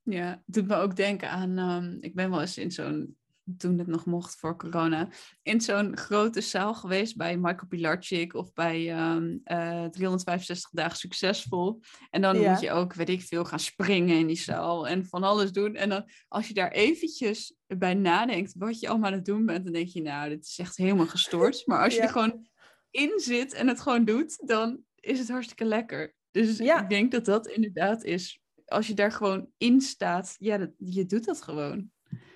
[0.02, 1.58] Ja, het doet me ook denken aan...
[1.58, 3.18] Um, ik ben wel eens in zo'n
[3.58, 5.10] toen het nog mocht voor corona,
[5.42, 11.82] in zo'n grote zaal geweest bij Michael Pilarczyk of bij um, uh, 365 dagen succesvol.
[12.10, 15.24] En dan moet je ook, weet ik veel, gaan springen in die zaal en van
[15.24, 15.76] alles doen.
[15.76, 19.64] En dan als je daar eventjes bij nadenkt wat je allemaal aan het doen bent,
[19.64, 21.64] dan denk je, nou, dit is echt helemaal gestoord.
[21.66, 22.48] Maar als je er gewoon
[22.92, 26.14] in zit en het gewoon doet, dan is het hartstikke lekker.
[26.32, 28.40] Dus ik denk dat dat inderdaad is.
[28.66, 31.92] Als je daar gewoon in staat, ja, dat, je doet dat gewoon.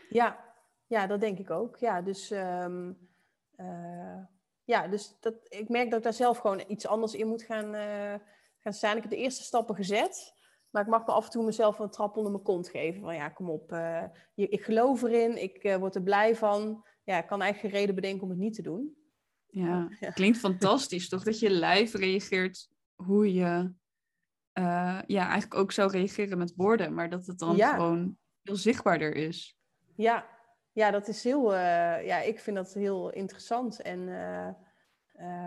[0.10, 0.49] Ja,
[0.90, 1.78] ja dat denk ik ook.
[1.78, 2.98] Ja, dus, um,
[4.64, 7.76] ja, dus dat, ik merk dat ik daar zelf gewoon iets anders in moet gaan,
[7.76, 8.16] uh,
[8.60, 8.96] gaan staan.
[8.96, 10.38] Ik heb de eerste stappen gezet.
[10.70, 13.02] Maar ik mag me af en toe mezelf een trap onder mijn kont geven.
[13.02, 14.04] Van ja, kom op, uh,
[14.36, 16.88] ik geloof erin, ik word er blij van.
[17.04, 18.98] Ja, ik kan eigenlijk geen reden bedenken om het niet te doen.
[19.48, 21.24] Ja, klinkt fantastisch toch?
[21.24, 23.74] Dat je lijf reageert hoe je
[24.54, 29.58] ja, eigenlijk ook zou reageren met woorden, maar dat het dan gewoon heel zichtbaarder is.
[29.96, 30.39] Ja,
[30.80, 33.82] ja dat is heel, uh, ja, ik vind dat heel interessant.
[33.82, 34.48] En uh,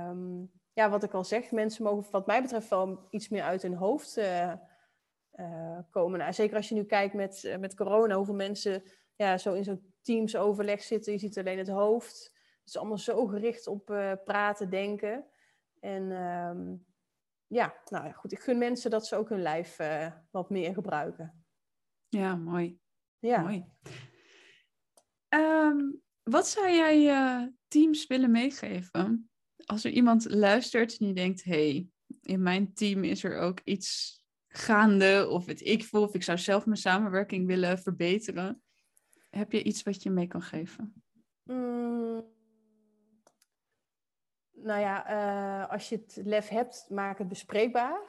[0.09, 3.63] um, ja, wat ik al zeg, mensen mogen wat mij betreft wel iets meer uit
[3.63, 4.21] hun hoofd
[5.91, 6.19] komen.
[6.19, 8.83] Nou, zeker als je nu kijkt met, met corona, hoeveel mensen
[9.17, 11.13] ja, zo in zo'n teamsoverleg zitten.
[11.13, 12.31] Je ziet alleen het hoofd.
[12.59, 13.85] Het is allemaal zo gericht op
[14.25, 15.27] praten, denken.
[15.81, 16.87] En um,
[17.47, 18.33] ja, nou ja, goed.
[18.33, 19.77] Ik gun mensen dat ze ook hun lijf
[20.31, 21.45] wat meer gebruiken.
[22.09, 22.81] Ja, mooi.
[23.19, 23.41] Ja.
[23.41, 23.65] Mooi.
[25.35, 29.31] Um, wat zou jij uh, teams willen meegeven?
[29.65, 31.89] Als er iemand luistert en die denkt: hey,
[32.23, 36.39] in mijn team is er ook iets gaande, of het ik voel, of ik zou
[36.39, 38.63] zelf mijn samenwerking willen verbeteren.
[39.31, 41.03] Heb je iets wat je mee kan geven?
[41.45, 42.03] Mm
[44.63, 48.01] nou ja, uh, als je het lef hebt, maak het bespreekbaar.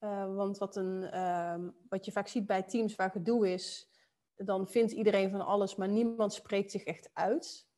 [0.00, 3.90] Uh, want wat, een, uh, wat je vaak ziet bij teams waar gedoe is,
[4.38, 7.68] dan vindt iedereen van alles, maar niemand spreekt zich echt uit.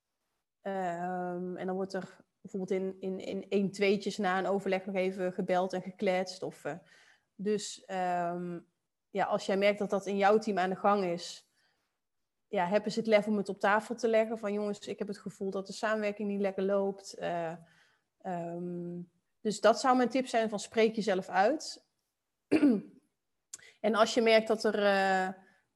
[0.61, 4.95] Ehm, en dan wordt er bijvoorbeeld in, in, in één tweetjes na een overleg nog
[4.95, 6.43] even gebeld en gekletst.
[6.43, 6.73] Of, uh,
[7.35, 8.67] dus um,
[9.11, 11.49] ja, als jij merkt dat dat in jouw team aan de gang is,
[12.49, 14.39] ja, hebben ze het lef om het op tafel te leggen.
[14.39, 17.17] Van jongens, ik heb het gevoel dat de samenwerking niet lekker loopt.
[17.19, 17.53] Uh,
[18.27, 21.85] Um, dus dat zou mijn tip zijn van spreek jezelf uit.
[23.87, 25.29] en als je merkt dat er uh,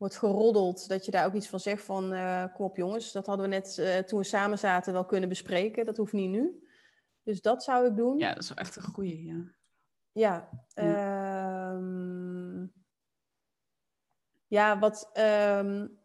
[0.04, 3.26] wordt geroddeld, dat je daar ook iets van zegt van uh, kom op jongens, dat
[3.26, 5.84] hadden we net uh, toen we samen zaten wel kunnen bespreken.
[5.84, 6.68] Dat hoeft niet nu.
[7.22, 8.18] Dus dat zou ik doen.
[8.18, 9.52] Ja, dat is wel echt een goeie, ja.
[10.12, 11.72] Ja, ja.
[11.72, 12.72] Um,
[14.46, 15.10] ja wat
[15.58, 15.98] um,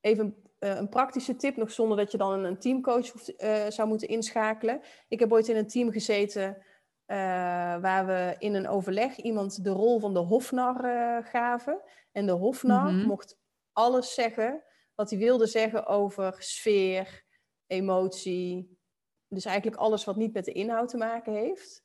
[0.00, 3.34] even uh, een praktische tip, nog zonder dat je dan een, een teamcoach hoeft,
[3.68, 4.80] zou moeten inschakelen.
[5.08, 6.56] Ik heb ooit in een team gezeten
[7.06, 7.16] uh,
[7.80, 10.76] waar we in een overleg iemand de rol van de hofnar
[11.24, 11.80] gaven.
[12.12, 13.06] En de hofnar mm -hmm.
[13.06, 13.42] mocht
[13.74, 14.62] alles zeggen
[14.94, 17.24] wat hij wilde zeggen over sfeer,
[17.66, 18.78] emotie.
[19.28, 21.82] Dus eigenlijk alles wat niet met de inhoud te maken heeft.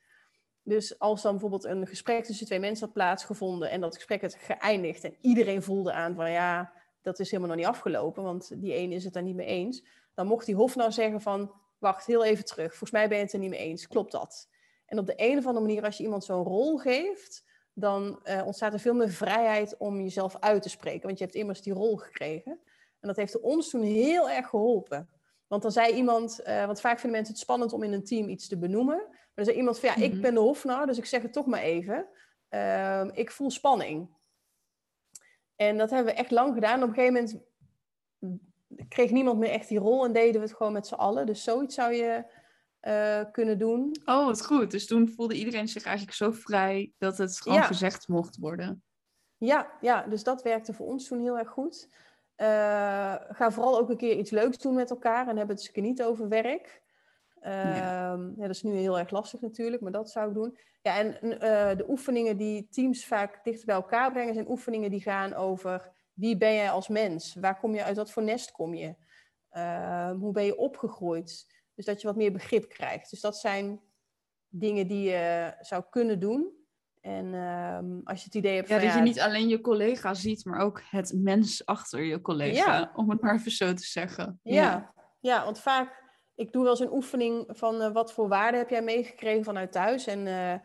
[0.63, 4.35] Dus als dan bijvoorbeeld een gesprek tussen twee mensen had plaatsgevonden en dat gesprek had
[4.35, 8.73] geëindigd en iedereen voelde aan van ja, dat is helemaal nog niet afgelopen, want die
[8.73, 9.83] ene is het daar niet mee eens.
[10.13, 12.69] Dan mocht die Hof nou zeggen van, wacht, heel even terug.
[12.69, 13.87] Volgens mij ben je het er niet mee eens.
[13.87, 14.49] Klopt dat?
[14.85, 17.45] En op de een of andere manier, als je iemand zo'n rol geeft,
[17.79, 21.07] dan uh, ontstaat er veel meer vrijheid om jezelf uit te spreken.
[21.07, 22.51] Want je hebt immers die rol gekregen.
[22.99, 25.09] En dat heeft ons toen heel erg geholpen.
[25.47, 28.29] Want dan zei iemand, uh, want vaak vinden mensen het spannend om in een team
[28.29, 28.97] iets te benoemen.
[28.97, 30.21] Maar dan zei iemand van, ja, ik mhm.
[30.21, 32.07] ben de hofnar, dus ik zeg het toch maar even.
[32.49, 34.09] Uh, ik voel spanning.
[35.55, 36.83] En dat hebben we echt lang gedaan.
[36.83, 37.47] Op een gegeven moment
[38.89, 41.25] kreeg niemand meer echt die rol en deden we het gewoon met z'n allen.
[41.25, 42.23] Dus zoiets zou je
[42.81, 43.95] uh, kunnen doen.
[44.05, 44.71] Oh, wat goed.
[44.71, 47.63] Dus toen voelde iedereen zich eigenlijk zo vrij dat het gewoon ja.
[47.63, 48.83] gezegd mocht worden.
[49.37, 51.87] Ja, ja, dus dat werkte voor ons toen heel erg goed.
[52.37, 55.83] Uh, ga vooral ook een keer iets leuks doen met elkaar en hebben het keer
[55.83, 56.81] niet over werk.
[57.41, 58.11] Ja.
[58.11, 58.41] Um, ja.
[58.41, 60.57] dat is nu heel erg lastig natuurlijk, maar dat zou ik doen.
[60.81, 65.01] Ja, en uh, de oefeningen die teams vaak dichter bij elkaar brengen, zijn oefeningen die
[65.01, 67.35] gaan over wie ben jij als mens?
[67.35, 67.97] Waar kom je uit?
[67.97, 68.95] Wat voor nest kom je?
[69.51, 71.45] Uh, hoe ben je opgegroeid?
[71.79, 73.09] Dus dat je wat meer begrip krijgt.
[73.09, 73.81] Dus dat zijn
[74.47, 76.53] dingen die je zou kunnen doen.
[77.01, 78.83] En um, als je het idee hebt ja, van...
[78.85, 82.77] dat ja, je niet alleen je collega ziet, maar ook het mens achter je collega.
[82.77, 82.91] Ja.
[82.95, 84.39] Om het maar even zo te zeggen.
[84.43, 84.93] Ja, ja.
[85.19, 86.03] ja want vaak
[86.35, 89.71] ik doe wel eens een oefening van uh, wat voor waarde heb jij meegekregen vanuit
[89.71, 90.59] thuis en uh, uh,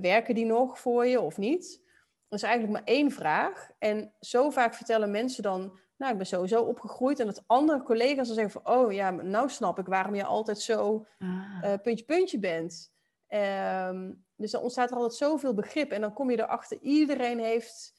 [0.00, 1.82] werken die nog voor je of niet?
[2.28, 3.70] Dat is eigenlijk maar één vraag.
[3.78, 7.20] En zo vaak vertellen mensen dan, nou ik ben sowieso opgegroeid.
[7.20, 10.60] En dat andere collega's dan zeggen van, oh ja, nou snap ik waarom je altijd
[10.60, 11.74] zo ah.
[11.82, 12.92] puntje puntje bent.
[13.28, 15.90] Um, dus dan ontstaat er altijd zoveel begrip.
[15.90, 17.94] En dan kom je erachter, iedereen heeft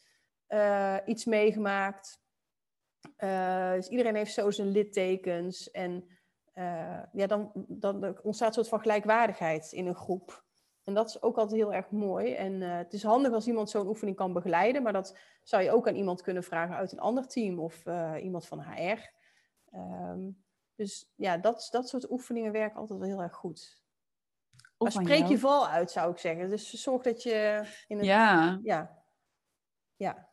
[1.05, 2.21] iets meegemaakt.
[3.17, 5.71] Uh, dus iedereen heeft zo zijn littekens.
[5.71, 6.07] En
[7.13, 10.43] ja, dan, dan ontstaat een soort van gelijkwaardigheid in een groep.
[10.83, 12.33] En dat is ook altijd heel erg mooi.
[12.33, 15.71] En uh, het is handig als iemand zo'n oefening kan begeleiden, maar dat zou je
[15.71, 17.83] ook aan iemand kunnen vragen uit een ander team of
[18.21, 19.11] iemand van HR.
[19.75, 20.43] Um,
[20.75, 23.81] dus ja, dat, dat soort oefeningen werken altijd wel heel erg goed.
[24.77, 26.49] Of maar spreek je val uit, zou ik zeggen.
[26.49, 28.05] Dus zorg dat je in het...
[28.05, 28.59] Ja.
[28.63, 29.03] Ja.
[29.95, 30.31] Ja.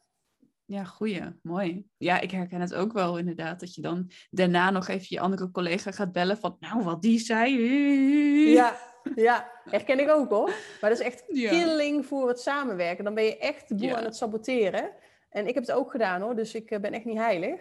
[0.64, 1.38] Ja, goeie.
[1.42, 1.88] Mooi.
[1.96, 3.60] Ja, ik herken het ook wel inderdaad.
[3.60, 6.56] Dat je dan daarna nog even je andere collega gaat bellen van...
[6.60, 7.58] Nou, wat die zei.
[8.52, 8.76] Ja,
[9.14, 9.50] ja.
[9.64, 10.46] herken ik ook hoor.
[10.80, 13.04] Maar dat is echt killing voor het samenwerken.
[13.04, 14.90] Dan ben je echt de boel aan het saboteren.
[15.28, 16.36] En ik heb het ook gedaan hoor.
[16.36, 17.60] Dus ik eh, ben echt niet heilig.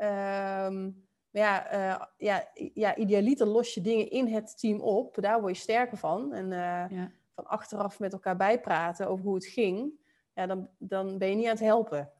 [0.00, 5.16] Um, maar ja, uh, ja, ja, idealiter los je dingen in het team op.
[5.20, 6.32] Daar word je sterker van.
[6.32, 7.02] En uh,
[7.34, 9.92] van achteraf met elkaar bijpraten over hoe het ging.
[10.34, 12.12] Ja, dan, dan ben je niet aan het helpen.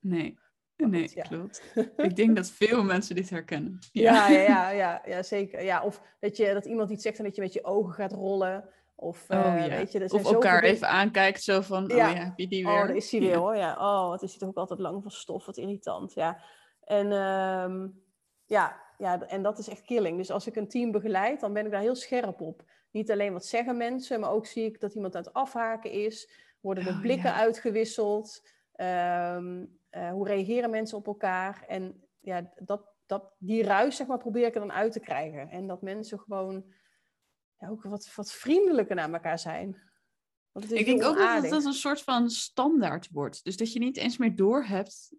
[0.00, 0.38] Nee,
[0.86, 1.22] nee, ja.
[1.22, 1.62] klopt.
[1.96, 3.78] Ik denk dat veel mensen dit herkennen.
[3.92, 5.64] Ja, ja, ja, ja, ja, zeker.
[5.64, 8.12] Ja, of dat, je, dat iemand iets zegt en dat je met je ogen gaat
[8.12, 8.68] rollen.
[8.94, 9.68] Of, uh, oh, ja.
[9.68, 12.10] weet je, of elkaar even aankijkt, zo van, ja.
[12.10, 12.80] oh ja, wie die oh, weer.
[12.80, 13.72] Oh, daar is hij weer hoor, ja.
[13.72, 16.42] Oh, wat is hij toch ook altijd lang van stof, wat irritant, ja.
[16.84, 18.02] En um,
[18.46, 20.16] ja, ja, en dat is echt killing.
[20.16, 22.64] Dus als ik een team begeleid, dan ben ik daar heel scherp op.
[22.90, 26.30] Niet alleen wat zeggen mensen, maar ook zie ik dat iemand aan het afhaken is.
[26.60, 28.42] Worden er oh, blikken uitgewisseld?
[28.76, 31.64] Um, uh, hoe reageren mensen op elkaar?
[31.66, 35.48] En ja, dat, dat, die ruis zeg maar, probeer ik er dan uit te krijgen.
[35.48, 36.64] En dat mensen gewoon
[37.58, 39.82] ja, ook wat, wat vriendelijker naar elkaar zijn.
[40.52, 43.44] ik denk ook dat dat een soort van standaard wordt.
[43.44, 45.14] Dus dat je niet eens meer doorhebt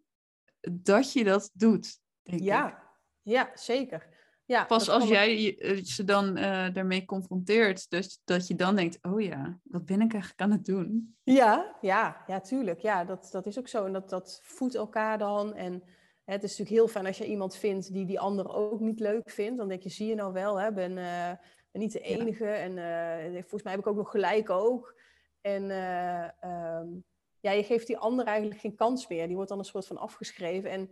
[0.71, 1.99] dat je dat doet.
[2.23, 2.77] Denk ja, ik.
[3.21, 4.20] Ja, zeker.
[4.51, 8.97] Ja, Pas als jij eh, ze dan uh, daarmee confronteert, dus dat je dan denkt,
[9.01, 11.15] oh ja, wat ben ik eigenlijk aan het doen?
[11.23, 12.79] Ja, ja, ja, tuurlijk.
[12.79, 13.85] Ja, dat, dat is ook zo.
[13.85, 15.53] En dat, dat voedt elkaar dan.
[15.53, 15.83] En
[16.23, 18.99] hè, het is natuurlijk heel fijn als je iemand vindt die die ander ook niet
[18.99, 19.57] leuk vindt.
[19.57, 21.31] Dan denk je, zie je nou wel, hè, ben, uh,
[21.71, 22.45] ben niet de enige.
[22.45, 22.53] Ja.
[22.53, 24.99] En volgens mij heb ik ook nog gelijk ook.
[25.41, 27.03] En um,
[27.39, 29.27] ja, je geeft die ander eigenlijk geen kans meer.
[29.27, 30.69] Die wordt dan een soort van afgeschreven.
[30.69, 30.89] En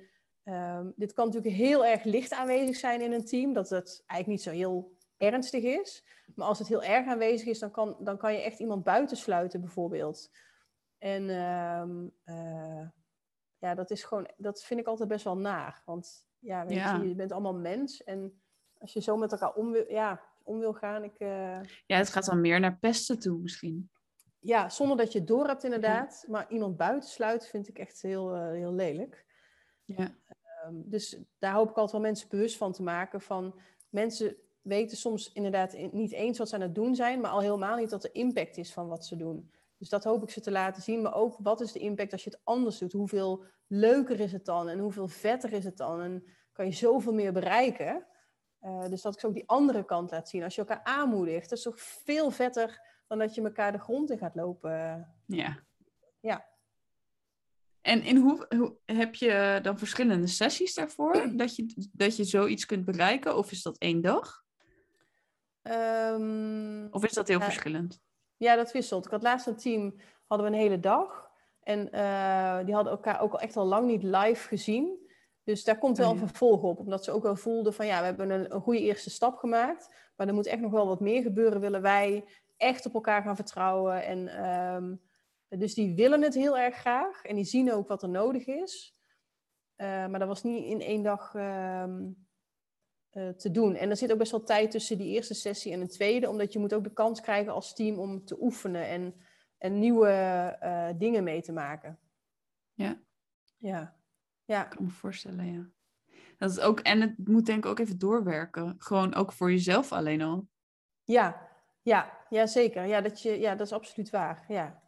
[0.49, 4.27] Um, dit kan natuurlijk heel erg licht aanwezig zijn in een team, dat het eigenlijk
[4.27, 6.05] niet zo heel ernstig is.
[6.35, 9.61] Maar als het heel erg aanwezig is, dan kan, dan kan je echt iemand buitensluiten,
[9.61, 10.31] bijvoorbeeld.
[10.97, 12.87] En um, uh,
[13.57, 15.81] ja, dat is gewoon, dat vind ik altijd best wel naar.
[15.85, 16.95] Want ja, weet ja.
[16.95, 18.03] Je, je bent allemaal mens.
[18.03, 18.41] En
[18.77, 21.19] als je zo met elkaar om wil, ja, om wil gaan, ik.
[21.19, 21.61] Uh...
[21.85, 23.89] Ja, het gaat dan meer naar pesten toe, misschien.
[24.39, 26.23] Ja, zonder dat je het door hebt, inderdaad.
[26.25, 26.31] Ja.
[26.31, 29.25] Maar iemand buitensluiten vind ik echt heel, uh, heel lelijk.
[29.83, 30.15] Ja.
[30.69, 33.21] Um, dus daar hoop ik altijd wel mensen bewust van te maken.
[33.21, 37.39] Van mensen weten soms inderdaad niet eens wat ze aan het doen zijn, maar al
[37.39, 39.51] helemaal niet wat de impact is van wat ze doen.
[39.77, 41.01] Dus dat hoop ik ze te laten zien.
[41.01, 42.91] Maar ook wat is de impact als je het anders doet?
[42.91, 44.69] Hoeveel leuker is het dan?
[44.69, 46.01] En hoeveel vetter is het dan?
[46.01, 48.05] En kan je zoveel meer bereiken?
[48.61, 50.43] Uh, dus dat ik zo ook die andere kant laat zien.
[50.43, 54.11] Als je elkaar aanmoedigt, dat is toch veel vetter dan dat je elkaar de grond
[54.11, 55.07] in gaat lopen.
[55.25, 55.59] Ja.
[56.19, 56.48] Ja.
[57.89, 61.13] En in hoe, hoe, heb je dan verschillende sessies daarvoor?
[61.37, 63.37] Dat je, dat je zoiets kunt bereiken?
[63.37, 64.43] Of is dat één dag?
[65.63, 67.99] Um, of is dat heel verschillend?
[68.37, 69.05] Ja, dat wisselt.
[69.05, 69.95] Ik had laatst een team,
[70.27, 71.29] hadden we een hele dag.
[71.63, 75.07] En uh, die hadden elkaar ook al echt al lang niet live gezien.
[75.43, 76.79] Dus daar komt wel oh, een vervolg op.
[76.79, 79.95] Omdat ze ook wel voelden van ja, we hebben een, een goede eerste stap gemaakt.
[80.15, 81.59] Maar er moet echt nog wel wat meer gebeuren.
[81.59, 82.25] Willen wij
[82.57, 84.03] echt op elkaar gaan vertrouwen.
[84.03, 85.01] En um,
[85.49, 88.97] dus die willen het heel erg graag en die zien ook wat er nodig is.
[89.77, 91.83] Uh, maar dat was niet in één dag uh,
[93.13, 93.75] uh, te doen.
[93.75, 96.53] En er zit ook best wel tijd tussen die eerste sessie en de tweede, omdat
[96.53, 99.15] je moet ook de kans krijgen als team om te oefenen en,
[99.57, 100.07] en nieuwe
[100.59, 101.99] eh, dingen mee te maken.
[102.73, 103.01] Ja.
[103.57, 103.95] Ja.
[104.45, 104.63] ja.
[104.63, 105.69] Ik kan me voorstellen, ja.
[106.37, 108.75] Dat is ook, en het moet denk ik ook even doorwerken.
[108.77, 110.47] Gewoon ook voor jezelf alleen al.
[111.03, 111.49] Ja,
[111.81, 112.85] ja, ja zeker.
[112.85, 114.45] Ja, dat, je, ja, dat is absoluut waar.
[114.47, 114.81] Ja.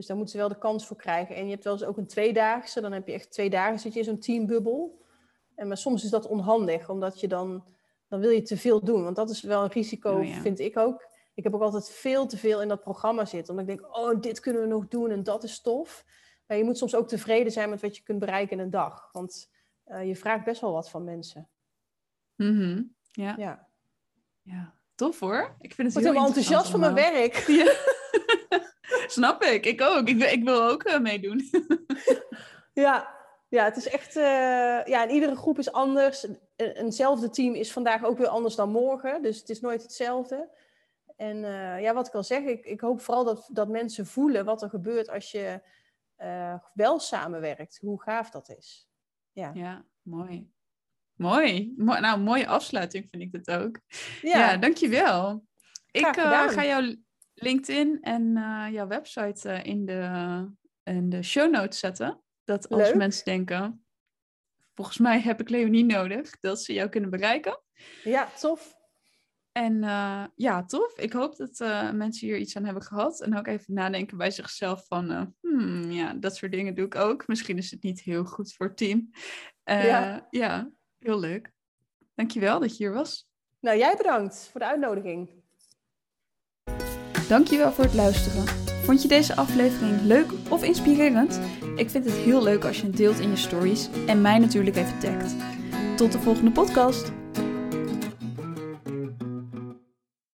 [0.00, 1.36] Dus daar moeten ze wel de kans voor krijgen.
[1.36, 2.80] En je hebt wel eens ook een tweedaagse.
[2.80, 5.04] Dan heb je echt twee dagen zit je in zo'n teambubbel.
[5.54, 7.64] En maar soms is dat onhandig, omdat je dan,
[8.08, 9.04] dan wil je te veel doen.
[9.04, 10.40] Want dat is wel een risico, oh, ja.
[10.40, 11.06] vind ik ook.
[11.34, 13.54] Ik heb ook altijd veel te veel in dat programma zitten.
[13.54, 16.04] Omdat ik denk, oh, dit kunnen we nog doen en dat is tof.
[16.46, 19.08] Maar je moet soms ook tevreden zijn met wat je kunt bereiken in een dag.
[19.12, 19.50] Want
[19.86, 21.48] uh, je vraagt best wel wat van mensen.
[22.36, 22.94] Mm -hmm.
[23.10, 23.34] ja.
[23.38, 23.68] ja.
[24.42, 25.56] Ja, tof hoor.
[25.60, 27.34] Ik vind het heel helemaal enthousiast van mijn werk.
[27.46, 27.98] Ja.
[29.10, 30.08] Snap ik, ik ook.
[30.08, 31.50] Ik, ik wil ook uh, meedoen.
[32.72, 33.16] ja.
[33.48, 34.16] ja, het is echt...
[34.16, 34.22] Uh,
[34.84, 36.22] ja, en iedere groep is anders.
[36.22, 39.22] Een, eenzelfde team is vandaag ook weer anders dan morgen.
[39.22, 40.48] Dus het is nooit hetzelfde.
[41.16, 44.44] En uh, ja, wat ik al zeg, ik, ik hoop vooral dat, dat mensen voelen
[44.44, 45.60] wat er gebeurt als je
[46.74, 47.78] wel samenwerkt.
[47.80, 48.88] Hoe gaaf dat is.
[49.32, 50.50] Ja, Ja, mooi.
[51.20, 51.74] Mooi.
[51.76, 53.78] Mo- nou, mooie afsluiting vind ik dit ook.
[54.22, 55.44] Ja, dankjewel.
[55.90, 56.94] Ik eh, ga jouw
[57.42, 60.46] LinkedIn en eh, jouw website eh, in, de,
[60.82, 62.22] in de show notes zetten.
[62.44, 62.94] Dat als Leuk.
[62.94, 63.84] mensen denken,
[64.74, 67.60] volgens mij heb ik Leonie nodig, dat ze jou kunnen bereiken.
[68.04, 68.78] ja tof.
[69.52, 70.98] En eh, ja, tof.
[70.98, 71.58] Ik hoop dat
[71.94, 73.20] mensen hier iets aan hebben gehad.
[73.20, 75.34] En ook even nadenken bij zichzelf van...
[75.40, 77.26] hmm, ja, dat soort dingen doe ik ook.
[77.26, 79.10] Misschien is het niet heel goed voor het team.
[79.64, 80.26] Ja.
[80.30, 81.52] ja, heel leuk.
[82.14, 83.28] Dankjewel dat je hier was.
[83.60, 85.39] Nou, jij bedankt voor de uitnodiging.
[87.30, 88.44] Dankjewel voor het luisteren.
[88.82, 91.40] Vond je deze aflevering leuk of inspirerend?
[91.76, 94.76] Ik vind het heel leuk als je het deelt in je stories en mij natuurlijk
[94.76, 95.34] even tagt.
[95.96, 97.12] Tot de volgende podcast.